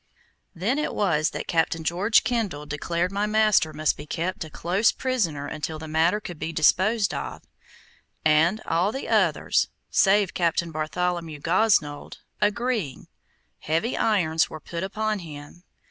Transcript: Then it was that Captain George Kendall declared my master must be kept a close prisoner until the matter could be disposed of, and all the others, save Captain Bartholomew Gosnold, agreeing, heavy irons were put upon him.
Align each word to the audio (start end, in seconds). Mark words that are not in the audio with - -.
Then 0.55 0.79
it 0.79 0.95
was 0.95 1.29
that 1.29 1.45
Captain 1.47 1.83
George 1.83 2.23
Kendall 2.23 2.65
declared 2.65 3.11
my 3.11 3.27
master 3.27 3.71
must 3.71 3.97
be 3.97 4.07
kept 4.07 4.43
a 4.43 4.49
close 4.49 4.91
prisoner 4.91 5.45
until 5.45 5.77
the 5.77 5.87
matter 5.87 6.19
could 6.19 6.39
be 6.39 6.51
disposed 6.51 7.13
of, 7.13 7.43
and 8.25 8.61
all 8.65 8.91
the 8.91 9.07
others, 9.07 9.67
save 9.91 10.33
Captain 10.33 10.71
Bartholomew 10.71 11.37
Gosnold, 11.41 12.17
agreeing, 12.41 13.09
heavy 13.59 13.95
irons 13.95 14.49
were 14.49 14.59
put 14.59 14.83
upon 14.83 15.19
him. 15.19 15.61